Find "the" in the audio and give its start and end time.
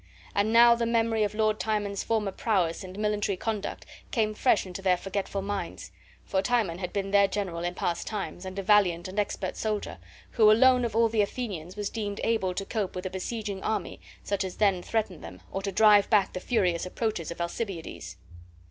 0.73-0.87, 11.07-11.21, 16.33-16.39